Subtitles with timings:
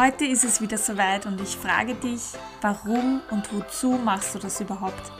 [0.00, 2.20] Heute ist es wieder soweit und ich frage dich,
[2.60, 5.10] warum und wozu machst du das überhaupt?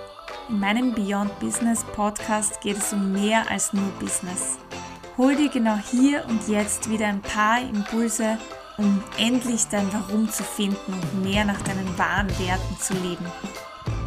[0.48, 4.56] In meinem Beyond Business Podcast geht es um mehr als nur Business.
[5.16, 8.38] Hol dir genau hier und jetzt wieder ein paar Impulse,
[8.76, 13.26] um endlich dein Warum zu finden und mehr nach deinen wahren Werten zu leben.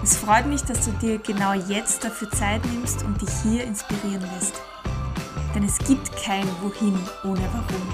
[0.01, 4.25] Es freut mich, dass du dir genau jetzt dafür Zeit nimmst und dich hier inspirieren
[4.35, 4.61] lässt.
[5.53, 7.93] Denn es gibt kein Wohin ohne Warum.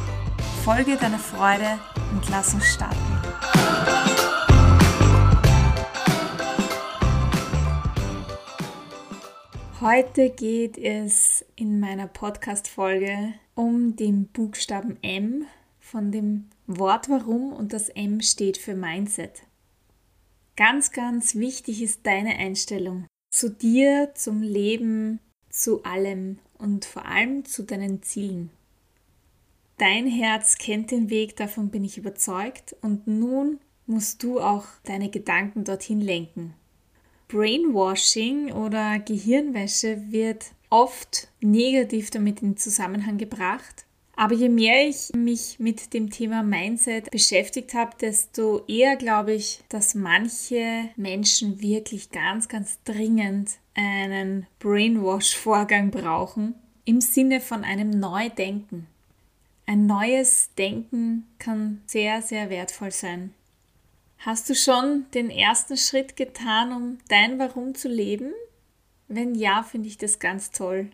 [0.63, 1.79] Folge deiner Freude
[2.11, 2.97] und lass uns starten.
[9.79, 15.45] Heute geht es in meiner Podcast-Folge um den Buchstaben M
[15.79, 19.43] von dem Wort Warum und das M steht für Mindset.
[20.55, 25.19] Ganz, ganz wichtig ist deine Einstellung zu dir, zum Leben,
[25.49, 28.49] zu allem und vor allem zu deinen Zielen.
[29.77, 35.09] Dein Herz kennt den Weg, davon bin ich überzeugt, und nun musst du auch deine
[35.09, 36.55] Gedanken dorthin lenken.
[37.27, 43.85] Brainwashing oder Gehirnwäsche wird oft negativ damit in Zusammenhang gebracht.
[44.15, 49.61] Aber je mehr ich mich mit dem Thema Mindset beschäftigt habe, desto eher glaube ich,
[49.69, 58.87] dass manche Menschen wirklich ganz, ganz dringend einen Brainwash-Vorgang brauchen im Sinne von einem Neudenken.
[59.69, 63.33] Ein neues Denken kann sehr, sehr wertvoll sein.
[64.19, 68.31] Hast du schon den ersten Schritt getan, um dein Warum zu leben?
[69.09, 70.89] Wenn ja, finde ich das ganz toll.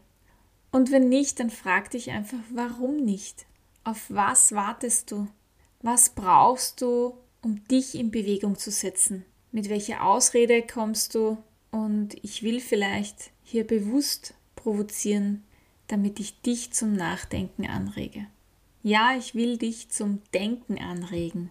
[0.71, 3.45] Und wenn nicht, dann frag dich einfach, warum nicht?
[3.83, 5.27] Auf was wartest du?
[5.83, 7.13] Was brauchst du,
[7.43, 9.23] um dich in Bewegung zu setzen?
[9.51, 11.37] Mit welcher Ausrede kommst du?
[11.69, 15.43] Und ich will vielleicht hier bewusst provozieren,
[15.85, 18.25] damit ich dich zum Nachdenken anrege.
[18.83, 21.49] Ja, ich will dich zum Denken anregen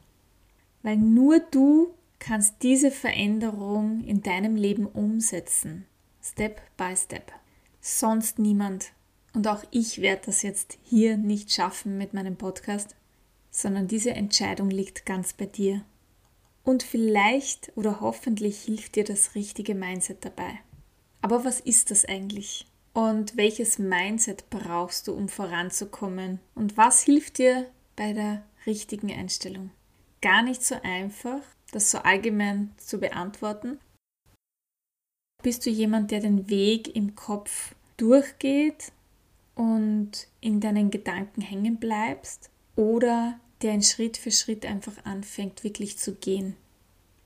[0.83, 5.86] weil nur du kannst diese Veränderung in deinem Leben umsetzen,
[6.23, 7.33] Step by Step.
[7.80, 8.92] Sonst niemand.
[9.34, 12.95] Und auch ich werde das jetzt hier nicht schaffen mit meinem Podcast,
[13.51, 15.85] sondern diese Entscheidung liegt ganz bei dir.
[16.64, 20.61] Und vielleicht oder hoffentlich hilft dir das richtige Mindset dabei.
[21.23, 22.67] Aber was ist das eigentlich?
[22.92, 26.41] Und welches Mindset brauchst du, um voranzukommen?
[26.55, 27.67] Und was hilft dir
[27.97, 29.70] bei der richtigen Einstellung?
[30.23, 31.42] gar nicht so einfach,
[31.73, 33.79] das so allgemein zu beantworten.
[35.42, 38.92] Bist du jemand, der den Weg im Kopf durchgeht
[39.55, 45.98] und in deinen Gedanken hängen bleibst oder der ein Schritt für Schritt einfach anfängt wirklich
[45.98, 46.57] zu gehen?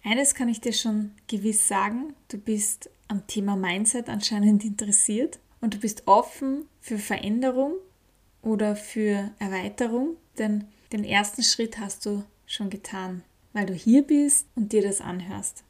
[0.02, 5.74] Eines kann ich dir schon gewiss sagen, du bist am Thema Mindset anscheinend interessiert und
[5.74, 7.74] du bist offen für Veränderung
[8.42, 13.22] oder für Erweiterung, denn den ersten Schritt hast du schon getan,
[13.52, 15.64] weil du hier bist und dir das anhörst.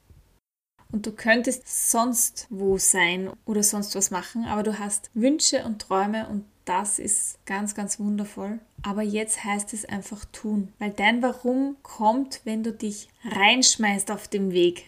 [0.93, 5.81] Und du könntest sonst wo sein oder sonst was machen, aber du hast Wünsche und
[5.81, 8.59] Träume und das ist ganz, ganz wundervoll.
[8.83, 14.29] Aber jetzt heißt es einfach tun, weil dein Warum kommt, wenn du dich reinschmeißt auf
[14.29, 14.87] dem Weg.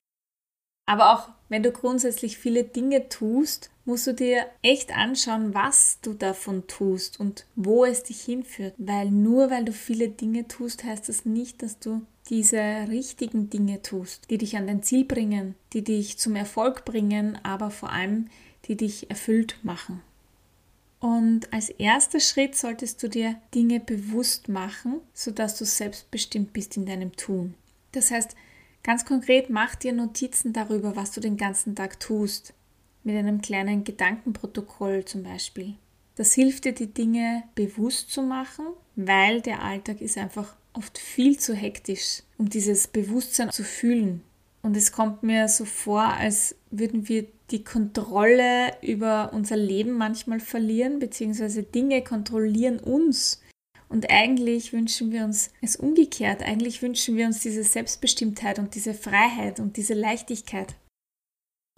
[0.87, 6.13] Aber auch wenn du grundsätzlich viele Dinge tust, musst du dir echt anschauen, was du
[6.13, 8.75] davon tust und wo es dich hinführt.
[8.77, 13.81] Weil nur weil du viele Dinge tust, heißt das nicht, dass du diese richtigen Dinge
[13.81, 18.29] tust, die dich an dein Ziel bringen, die dich zum Erfolg bringen, aber vor allem,
[18.67, 20.03] die dich erfüllt machen.
[21.01, 26.85] Und als erster Schritt solltest du dir Dinge bewusst machen, sodass du selbstbestimmt bist in
[26.85, 27.55] deinem Tun.
[27.93, 28.37] Das heißt,
[28.89, 32.55] Ganz konkret mach dir Notizen darüber, was du den ganzen Tag tust.
[33.05, 35.75] Mit einem kleinen Gedankenprotokoll zum Beispiel.
[36.17, 38.67] Das hilft dir, die Dinge bewusst zu machen,
[38.97, 44.23] weil der Alltag ist einfach oft viel zu hektisch, um dieses Bewusstsein zu fühlen.
[44.63, 50.41] Und es kommt mir so vor, als würden wir die Kontrolle über unser Leben manchmal
[50.41, 53.41] verlieren, beziehungsweise Dinge kontrollieren uns.
[53.89, 56.43] Und eigentlich wünschen wir uns es umgekehrt.
[56.43, 60.75] Eigentlich wünschen wir uns diese Selbstbestimmtheit und diese Freiheit und diese Leichtigkeit.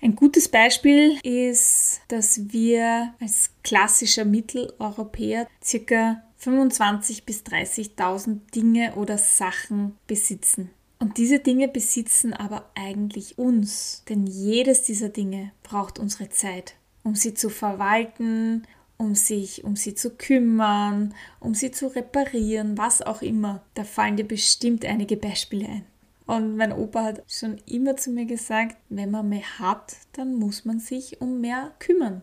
[0.02, 9.18] Ein gutes Beispiel ist, dass wir als klassischer Mitteleuropäer circa 25.000 bis 30.000 Dinge oder
[9.18, 10.70] Sachen besitzen.
[10.98, 17.14] Und diese Dinge besitzen aber eigentlich uns, denn jedes dieser Dinge braucht unsere Zeit, um
[17.14, 18.66] sie zu verwalten,
[18.96, 23.62] um sich um sie zu kümmern, um sie zu reparieren, was auch immer.
[23.74, 25.86] Da fallen dir bestimmt einige Beispiele ein.
[26.30, 30.64] Und mein Opa hat schon immer zu mir gesagt, wenn man mehr hat, dann muss
[30.64, 32.22] man sich um mehr kümmern.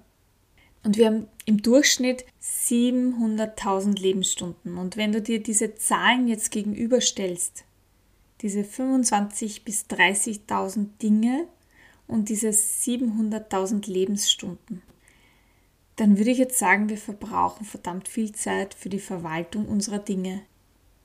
[0.85, 4.77] Und wir haben im Durchschnitt 700.000 Lebensstunden.
[4.77, 7.65] Und wenn du dir diese Zahlen jetzt gegenüberstellst,
[8.39, 11.49] diese 25.000 bis 30.000 Dinge
[12.07, 14.83] und diese 700.000 Lebensstunden,
[15.97, 20.43] dann würde ich jetzt sagen, wir verbrauchen verdammt viel Zeit für die Verwaltung unserer Dinge.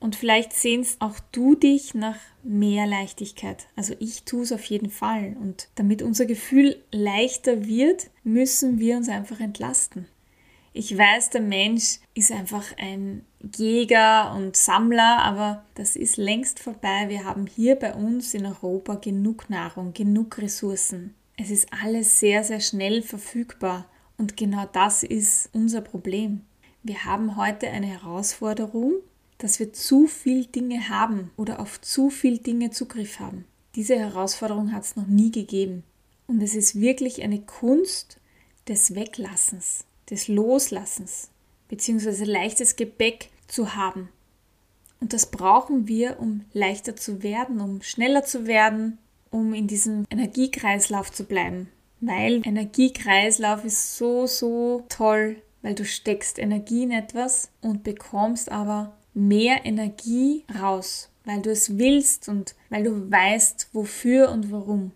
[0.03, 3.67] Und vielleicht sehnst auch du dich nach mehr Leichtigkeit.
[3.77, 5.37] Also ich tue es auf jeden Fall.
[5.39, 10.09] Und damit unser Gefühl leichter wird, müssen wir uns einfach entlasten.
[10.73, 13.23] Ich weiß, der Mensch ist einfach ein
[13.55, 17.05] Jäger und Sammler, aber das ist längst vorbei.
[17.07, 21.15] Wir haben hier bei uns in Europa genug Nahrung, genug Ressourcen.
[21.37, 23.85] Es ist alles sehr, sehr schnell verfügbar
[24.17, 26.41] und genau das ist unser Problem.
[26.81, 28.95] Wir haben heute eine Herausforderung,
[29.43, 33.43] dass wir zu viel Dinge haben oder auf zu viel Dinge Zugriff haben.
[33.75, 35.83] Diese Herausforderung hat es noch nie gegeben.
[36.27, 38.21] Und es ist wirklich eine Kunst
[38.69, 41.29] des Weglassens des Loslassens
[41.67, 42.23] bzw.
[42.23, 44.07] leichtes Gepäck zu haben.
[45.01, 48.97] Und das brauchen wir, um leichter zu werden, um schneller zu werden,
[49.29, 51.67] um in diesem Energiekreislauf zu bleiben.
[51.99, 58.95] Weil Energiekreislauf ist so, so toll, weil du steckst Energie in etwas und bekommst aber
[59.13, 64.91] mehr Energie raus, weil du es willst und weil du weißt, wofür und warum.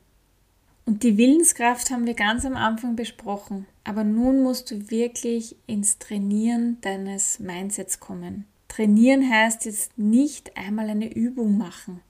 [0.85, 3.65] Und die Willenskraft haben wir ganz am Anfang besprochen.
[3.83, 8.45] Aber nun musst du wirklich ins Trainieren deines Mindsets kommen.
[8.67, 12.01] Trainieren heißt jetzt nicht einmal eine Übung machen,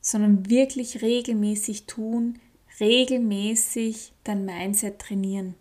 [0.00, 2.38] sondern wirklich regelmäßig tun,
[2.80, 5.54] regelmäßig dein Mindset trainieren.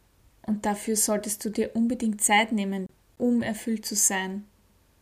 [0.46, 2.88] Und dafür solltest du dir unbedingt Zeit nehmen,
[3.18, 4.46] um erfüllt zu sein.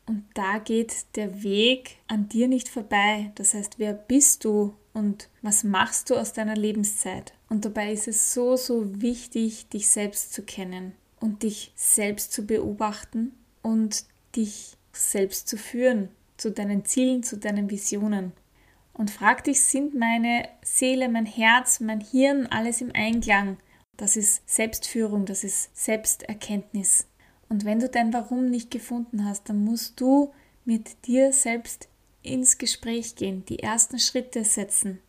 [0.09, 3.31] Und da geht der Weg an dir nicht vorbei.
[3.35, 7.33] Das heißt, wer bist du und was machst du aus deiner Lebenszeit.
[7.47, 12.47] Und dabei ist es so, so wichtig, dich selbst zu kennen und dich selbst zu
[12.47, 18.31] beobachten und dich selbst zu führen zu deinen Zielen, zu deinen Visionen.
[18.93, 23.57] Und frag dich, sind meine Seele, mein Herz, mein Hirn alles im Einklang?
[23.95, 27.05] Das ist Selbstführung, das ist Selbsterkenntnis.
[27.49, 30.31] Und wenn du dein Warum nicht gefunden hast, dann musst du
[30.65, 31.89] mit dir selbst
[32.21, 34.99] ins Gespräch gehen, die ersten Schritte setzen.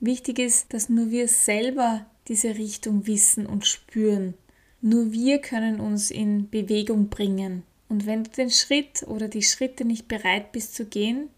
[0.00, 4.34] Wichtig ist, dass nur wir selber diese Richtung wissen und spüren.
[4.80, 7.62] Nur wir können uns in Bewegung bringen.
[7.88, 11.28] Und wenn du den Schritt oder die Schritte nicht bereit bist zu gehen,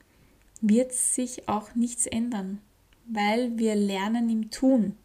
[0.61, 2.61] wird sich auch nichts ändern,
[3.06, 4.96] weil wir lernen im Tun.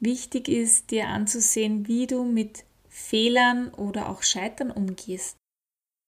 [0.00, 2.64] Wichtig ist dir anzusehen, wie du mit
[2.96, 5.36] Fehlern oder auch Scheitern umgehst.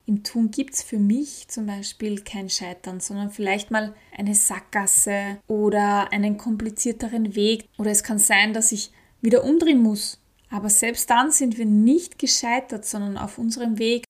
[0.07, 5.39] Im Tun gibt es für mich zum Beispiel kein Scheitern, sondern vielleicht mal eine Sackgasse
[5.49, 7.69] oder einen komplizierteren Weg.
[7.77, 10.21] Oder es kann sein, dass ich wieder umdrehen muss.
[10.49, 14.05] Aber selbst dann sind wir nicht gescheitert, sondern auf unserem Weg.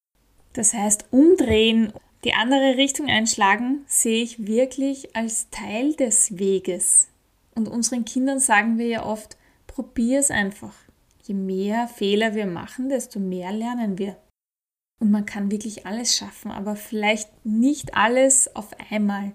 [0.52, 1.94] Das heißt, umdrehen,
[2.24, 7.08] die andere Richtung einschlagen, sehe ich wirklich als Teil des Weges.
[7.54, 10.74] Und unseren Kindern sagen wir ja oft, probier es einfach.
[11.26, 14.16] Je mehr Fehler wir machen, desto mehr lernen wir.
[15.00, 19.32] Und man kann wirklich alles schaffen, aber vielleicht nicht alles auf einmal.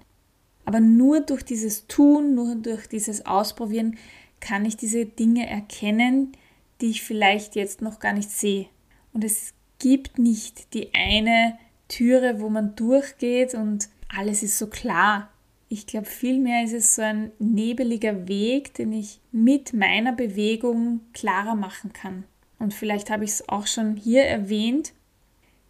[0.64, 3.98] Aber nur durch dieses Tun, nur durch dieses Ausprobieren
[4.40, 6.32] kann ich diese Dinge erkennen,
[6.80, 8.68] die ich vielleicht jetzt noch gar nicht sehe.
[9.12, 11.58] Und es gibt nicht die eine
[11.90, 15.30] Türe, wo man durchgeht und alles ist so klar.
[15.74, 21.56] Ich glaube, vielmehr ist es so ein nebeliger Weg, den ich mit meiner Bewegung klarer
[21.56, 22.26] machen kann.
[22.60, 24.92] Und vielleicht habe ich es auch schon hier erwähnt,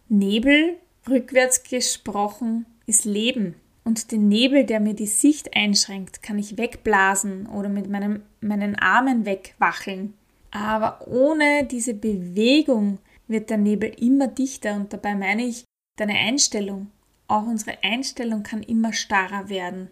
[0.08, 0.74] Nebel,
[1.08, 3.54] rückwärts gesprochen, ist Leben.
[3.84, 8.74] Und den Nebel, der mir die Sicht einschränkt, kann ich wegblasen oder mit meinem, meinen
[8.74, 10.14] Armen wegwacheln.
[10.50, 15.64] Aber ohne diese Bewegung wird der Nebel immer dichter und dabei meine ich
[15.96, 16.90] deine Einstellung.
[17.28, 19.90] Auch unsere Einstellung kann immer starrer werden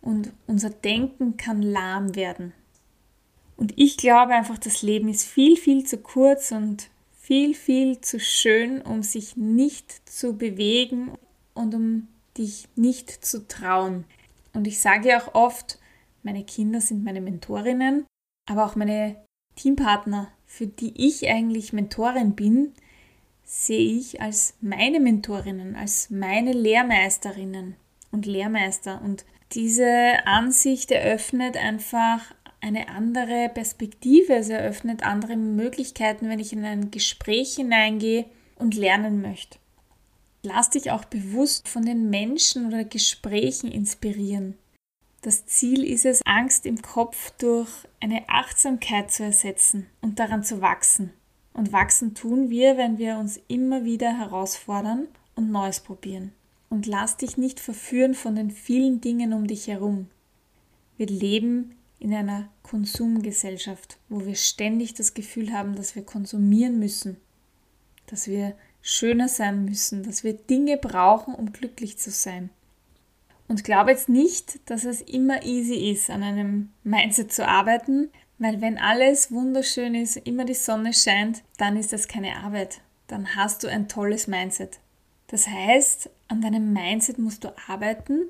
[0.00, 2.52] und unser Denken kann lahm werden.
[3.56, 8.18] Und ich glaube einfach, das Leben ist viel, viel zu kurz und viel, viel zu
[8.18, 11.12] schön, um sich nicht zu bewegen
[11.52, 12.08] und um
[12.38, 14.04] dich nicht zu trauen.
[14.54, 15.78] Und ich sage auch oft,
[16.22, 18.06] meine Kinder sind meine Mentorinnen,
[18.48, 19.16] aber auch meine
[19.56, 22.72] Teampartner, für die ich eigentlich Mentorin bin,
[23.50, 27.74] sehe ich als meine Mentorinnen, als meine Lehrmeisterinnen
[28.12, 29.02] und Lehrmeister.
[29.02, 36.64] Und diese Ansicht eröffnet einfach eine andere Perspektive, es eröffnet andere Möglichkeiten, wenn ich in
[36.64, 39.58] ein Gespräch hineingehe und lernen möchte.
[40.42, 44.56] Lass dich auch bewusst von den Menschen oder Gesprächen inspirieren.
[45.22, 50.60] Das Ziel ist es, Angst im Kopf durch eine Achtsamkeit zu ersetzen und daran zu
[50.60, 51.12] wachsen.
[51.52, 56.32] Und wachsen tun wir, wenn wir uns immer wieder herausfordern und Neues probieren.
[56.70, 60.08] und lass dich nicht verführen von den vielen Dingen um dich herum.
[60.96, 67.18] Wir leben in einer Konsumgesellschaft, wo wir ständig das Gefühl haben, dass wir konsumieren müssen,
[68.06, 72.48] dass wir schöner sein müssen, dass wir Dinge brauchen, um glücklich zu sein.
[73.48, 78.60] Und glaube jetzt nicht, dass es immer easy ist, an einem Mindset zu arbeiten, weil
[78.62, 82.80] wenn alles wunderschön ist, immer die Sonne scheint, dann ist das keine Arbeit.
[83.06, 84.80] Dann hast du ein tolles Mindset.
[85.26, 88.28] Das heißt, an deinem Mindset musst du arbeiten,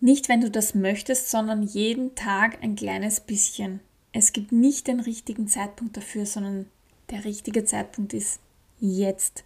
[0.00, 3.80] nicht, wenn du das möchtest, sondern jeden Tag ein kleines bisschen.
[4.12, 6.66] Es gibt nicht den richtigen Zeitpunkt dafür, sondern
[7.10, 8.40] der richtige Zeitpunkt ist
[8.78, 9.42] jetzt.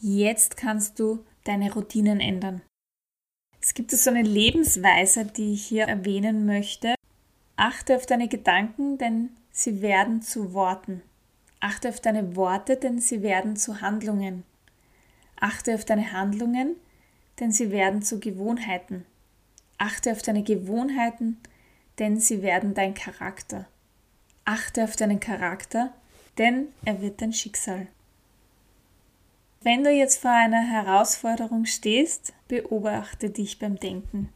[0.00, 2.62] Jetzt kannst du deine Routinen ändern.
[3.60, 6.94] Es gibt so eine Lebensweise, die ich hier erwähnen möchte.
[7.56, 11.02] Achte auf deine Gedanken, denn sie werden zu Worten.
[11.60, 14.44] Achte auf deine Worte, denn sie werden zu Handlungen.
[15.40, 16.76] Achte auf deine Handlungen,
[17.40, 19.06] denn sie werden zu Gewohnheiten.
[19.78, 21.38] Achte auf deine Gewohnheiten,
[21.98, 23.66] denn sie werden dein Charakter.
[24.44, 25.90] Achte auf deinen Charakter,
[26.36, 27.86] denn er wird dein Schicksal.
[29.62, 34.28] Wenn du jetzt vor einer Herausforderung stehst, beobachte dich beim Denken.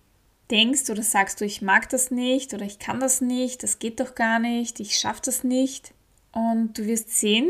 [0.51, 4.01] Denkst oder sagst du, ich mag das nicht oder ich kann das nicht, das geht
[4.01, 5.95] doch gar nicht, ich schaffe das nicht.
[6.33, 7.49] Und du wirst sehen,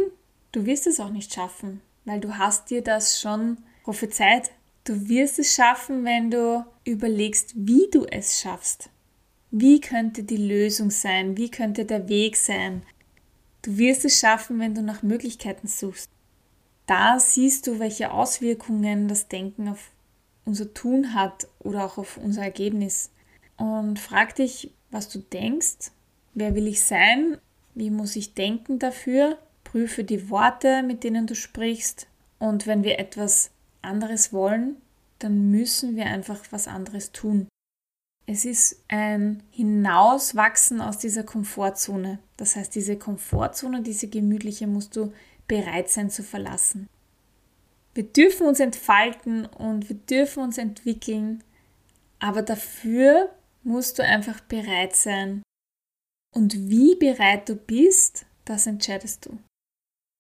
[0.53, 4.51] du wirst es auch nicht schaffen, weil du hast dir das schon prophezeit.
[4.85, 8.91] Du wirst es schaffen, wenn du überlegst, wie du es schaffst.
[9.51, 11.37] Wie könnte die Lösung sein?
[11.37, 12.83] Wie könnte der Weg sein?
[13.63, 16.09] Du wirst es schaffen, wenn du nach Möglichkeiten suchst.
[16.87, 19.91] Da siehst du, welche Auswirkungen das Denken auf
[20.45, 23.11] unser Tun hat oder auch auf unser Ergebnis.
[23.57, 25.93] Und frag dich, was du denkst,
[26.35, 27.39] wer will ich sein,
[27.75, 32.07] wie muss ich denken dafür, prüfe die Worte, mit denen du sprichst.
[32.39, 33.51] Und wenn wir etwas
[33.83, 34.77] anderes wollen,
[35.19, 37.49] dann müssen wir einfach was anderes tun.
[38.27, 42.19] Es ist ein Hinauswachsen aus dieser Komfortzone.
[42.37, 45.13] Das heißt, diese Komfortzone, diese gemütliche, musst du
[45.49, 46.89] bereit sein zu verlassen.
[47.95, 51.43] Wir dürfen uns entfalten und wir dürfen uns entwickeln,
[52.19, 53.31] aber dafür
[53.63, 55.43] musst du einfach bereit sein.
[56.35, 59.39] Und wie bereit du bist, das entscheidest du.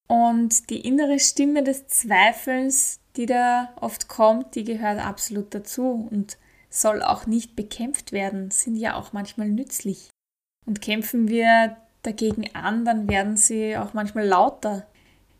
[0.08, 6.36] Und die innere Stimme des Zweifelns, die da oft kommt, die gehört absolut dazu und
[6.68, 10.08] soll auch nicht bekämpft werden, sind ja auch manchmal nützlich.
[10.66, 14.86] Und kämpfen wir dagegen an, dann werden sie auch manchmal lauter.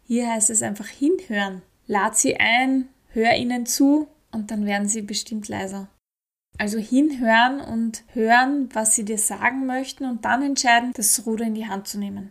[0.05, 1.63] Hier heißt es einfach hinhören.
[1.91, 5.89] Lad sie ein, hör ihnen zu und dann werden sie bestimmt leiser.
[6.57, 11.57] Also hinhören und hören, was sie dir sagen möchten und dann entscheiden, das Ruder in
[11.57, 12.31] die Hand zu nehmen.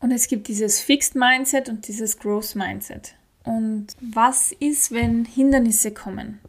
[0.00, 3.14] Und es gibt dieses Fixed Mindset und dieses Growth Mindset.
[3.44, 6.40] Und was ist, wenn Hindernisse kommen?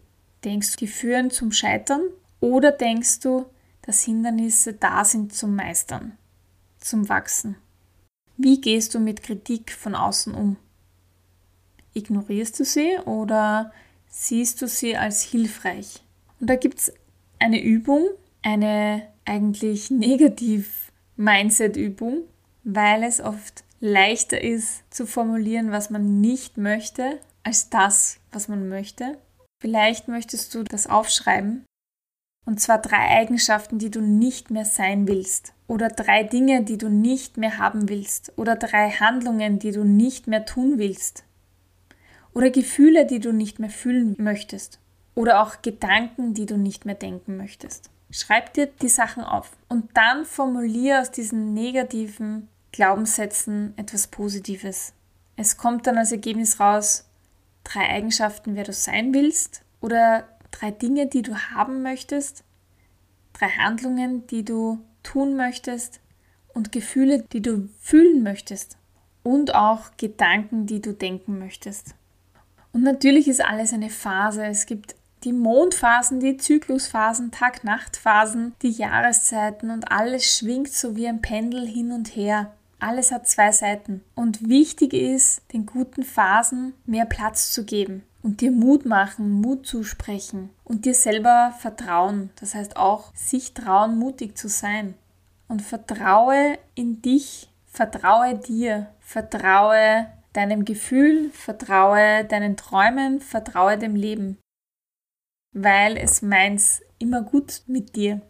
[0.44, 2.02] Denkst du, die führen zum Scheitern?
[2.40, 3.46] Oder denkst du,
[3.84, 6.18] dass Hindernisse da sind zum Meistern,
[6.80, 7.58] zum Wachsen?
[8.38, 10.58] Wie gehst du mit Kritik von außen um?
[11.94, 13.72] Ignorierst du sie oder
[14.08, 16.04] siehst du sie als hilfreich?
[16.40, 16.94] Und da gibt es
[17.40, 18.08] eine Übung,
[18.42, 22.24] eine eigentlich negativ Mindset-Übung,
[22.64, 28.70] weil es oft leichter ist zu formulieren, was man nicht möchte, als das, was man
[28.70, 29.18] möchte.
[29.60, 31.66] Vielleicht möchtest du das aufschreiben.
[32.46, 36.90] Und zwar drei Eigenschaften, die du nicht mehr sein willst oder drei Dinge, die du
[36.90, 41.24] nicht mehr haben willst oder drei Handlungen, die du nicht mehr tun willst
[42.34, 44.80] oder Gefühle, die du nicht mehr fühlen möchtest
[45.16, 47.90] oder auch Gedanken, die du nicht mehr denken möchtest.
[48.12, 54.94] Schreib dir die Sachen auf und dann formulier aus diesen negativen Glaubenssätzen etwas Positives.
[55.36, 57.10] Es kommt dann als Ergebnis raus,
[57.64, 62.44] drei Eigenschaften, wer du sein willst oder drei Dinge, die du haben möchtest,
[63.34, 66.02] drei Handlungen, die du tun möchtest
[66.54, 68.78] und Gefühle, die du fühlen möchtest
[69.24, 71.96] und auch Gedanken, die du denken möchtest.
[72.74, 74.46] Und natürlich ist alles eine Phase.
[74.46, 81.22] Es gibt die Mondphasen, die Zyklusphasen, Tag-Nacht-Phasen, die Jahreszeiten und alles schwingt so wie ein
[81.22, 82.54] Pendel hin und her.
[82.80, 84.04] Alles hat zwei Seiten.
[84.16, 89.68] Und wichtig ist, den guten Phasen mehr Platz zu geben und dir Mut machen, Mut
[89.68, 92.32] zusprechen und dir selber vertrauen.
[92.40, 94.96] Das heißt auch, sich trauen, mutig zu sein.
[95.48, 104.38] Und vertraue in dich, vertraue dir, vertraue deinem Gefühl, vertraue deinen Träumen, vertraue dem Leben.
[105.54, 108.22] Weil es meins immer gut mit dir.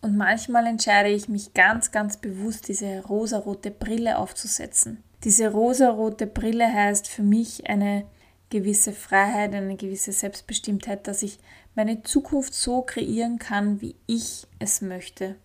[0.00, 5.02] Und manchmal entscheide ich mich ganz, ganz bewusst, diese rosarote Brille aufzusetzen.
[5.24, 8.06] Diese rosarote Brille heißt für mich eine
[8.50, 11.38] gewisse Freiheit, eine gewisse Selbstbestimmtheit, dass ich
[11.74, 15.36] meine Zukunft so kreieren kann, wie ich es möchte.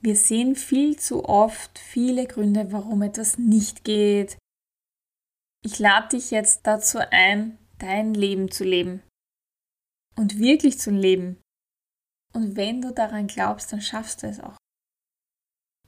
[0.00, 4.36] Wir sehen viel zu oft viele Gründe, warum etwas nicht geht.
[5.64, 9.02] Ich lade dich jetzt dazu ein, dein Leben zu leben.
[10.16, 11.40] Und wirklich zu leben.
[12.34, 14.56] Und wenn du daran glaubst, dann schaffst du es auch.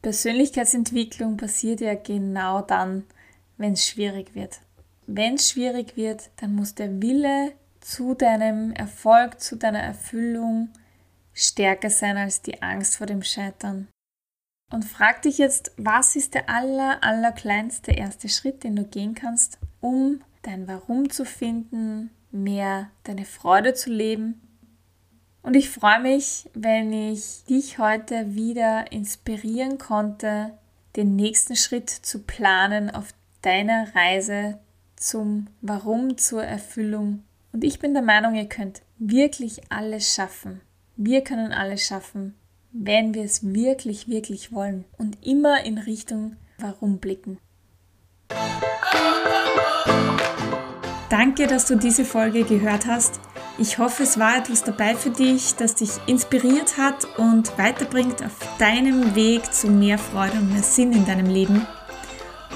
[0.03, 3.05] Persönlichkeitsentwicklung passiert ja genau dann,
[3.57, 4.61] wenn es schwierig wird.
[5.07, 10.71] Wenn es schwierig wird, dann muss der Wille zu deinem Erfolg, zu deiner Erfüllung
[11.33, 13.89] stärker sein als die Angst vor dem Scheitern.
[14.71, 19.15] Und frag dich jetzt, was ist der aller, aller kleinste erste Schritt, den du gehen
[19.15, 24.41] kannst, um dein Warum zu finden, mehr deine Freude zu leben.
[25.43, 30.59] Und ich freue mich, wenn ich dich heute wieder inspirieren konnte,
[30.97, 34.59] den nächsten Schritt zu planen auf deiner Reise
[34.97, 37.25] zum Warum, zur Erfüllung.
[37.53, 40.61] Und ich bin der Meinung, ihr könnt wirklich alles schaffen.
[40.97, 42.35] Wir können alles schaffen,
[42.77, 47.39] wenn wir es wirklich, wirklich wollen und immer in Richtung Warum blicken.
[51.09, 53.21] Danke, dass du diese Folge gehört hast.
[53.59, 58.37] Ich hoffe, es war etwas dabei für dich, das dich inspiriert hat und weiterbringt auf
[58.59, 61.65] deinem Weg zu mehr Freude und mehr Sinn in deinem Leben.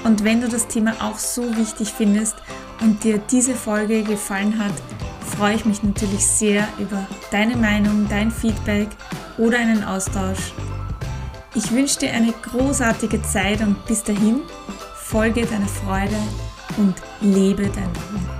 [0.03, 2.35] Und wenn du das Thema auch so wichtig findest
[2.81, 4.73] und dir diese Folge gefallen hat,
[5.37, 8.89] freue ich mich natürlich sehr über deine Meinung, dein Feedback
[9.39, 10.53] oder einen Austausch.
[11.55, 14.41] Ich wünsche dir eine großartige Zeit und bis dahin
[14.95, 16.15] folge deiner Freude
[16.77, 18.38] und lebe dein Leben.